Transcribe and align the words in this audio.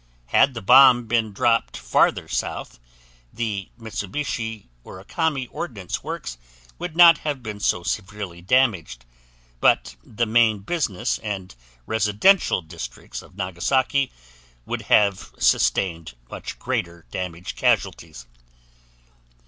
Had 0.33 0.55
the 0.55 0.63
bomb 0.63 1.05
been 1.05 1.31
dropped 1.31 1.77
farther 1.77 2.27
south, 2.27 2.79
the 3.31 3.69
Mitsubishi 3.77 4.67
Urakami 4.83 5.47
Ordnance 5.51 6.03
Works 6.03 6.39
would 6.79 6.97
not 6.97 7.19
have 7.19 7.43
been 7.43 7.59
so 7.59 7.83
severely 7.83 8.41
damaged, 8.41 9.05
but 9.59 9.95
the 10.03 10.25
main 10.25 10.61
business 10.61 11.19
and 11.19 11.53
residential 11.85 12.63
districts 12.63 13.21
of 13.21 13.35
Nagasaki 13.37 14.11
would 14.65 14.81
have 14.89 15.33
sustained 15.37 16.15
much 16.31 16.57
greater 16.57 17.05
damage 17.11 17.55
casualties. 17.55 18.25